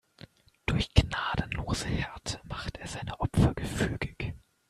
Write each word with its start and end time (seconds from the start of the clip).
Durch 0.65 0.95
gnadenlose 0.95 1.85
Härte 1.87 2.39
macht 2.45 2.75
er 2.77 2.87
seine 2.87 3.19
Opfer 3.19 3.53
gefügig. 3.53 4.33